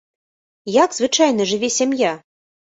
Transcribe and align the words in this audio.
Як 0.83 0.95
звычайна 1.01 1.49
жыве 1.53 1.73
сям'я? 1.79 2.19